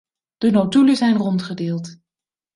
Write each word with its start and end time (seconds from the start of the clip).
De 0.37 0.49
notulen 0.51 0.95
zijn 0.95 1.17
rondgedeeld. 1.17 1.97